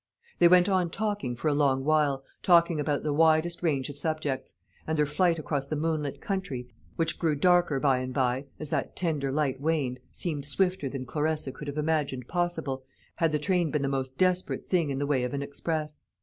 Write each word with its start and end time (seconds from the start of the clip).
They 0.39 0.47
went 0.47 0.67
on 0.67 0.89
talking 0.89 1.35
for 1.35 1.47
a 1.47 1.53
long 1.53 1.83
while, 1.83 2.23
talking 2.41 2.79
about 2.79 3.03
the 3.03 3.13
widest 3.13 3.61
range 3.61 3.87
of 3.87 3.99
subjects; 3.99 4.55
and 4.87 4.97
their 4.97 5.05
flight 5.05 5.37
across 5.37 5.67
the 5.67 5.75
moonlit 5.75 6.19
country, 6.21 6.67
which 6.95 7.19
grew 7.19 7.35
darker 7.35 7.79
by 7.79 7.99
and 7.99 8.11
by, 8.11 8.45
as 8.59 8.71
that 8.71 8.95
tender 8.95 9.31
light 9.31 9.61
waned, 9.61 9.99
seemed 10.11 10.45
swifter 10.47 10.89
than 10.89 11.05
Clarissa 11.05 11.51
could 11.51 11.67
have 11.67 11.77
imagined 11.77 12.27
possible, 12.27 12.83
had 13.17 13.31
the 13.31 13.37
train 13.37 13.69
been 13.69 13.83
the 13.83 13.87
most 13.87 14.17
desperate 14.17 14.65
thing 14.65 14.89
in 14.89 14.97
the 14.97 15.05
way 15.05 15.23
of 15.23 15.35
an 15.35 15.43
express. 15.43 16.05